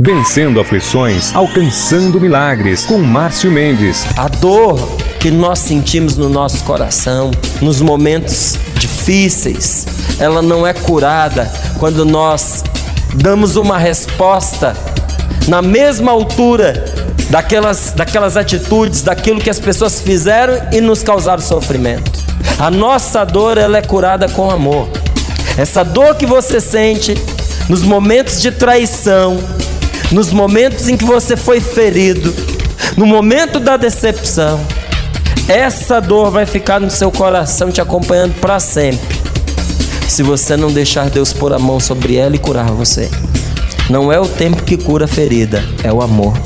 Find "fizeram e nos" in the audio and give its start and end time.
20.00-21.04